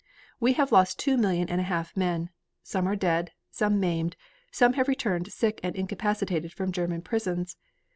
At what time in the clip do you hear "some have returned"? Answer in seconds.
4.51-5.31